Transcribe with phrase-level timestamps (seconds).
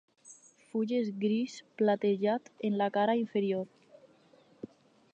[0.69, 3.67] Fulles gris platejat en la cara inferior.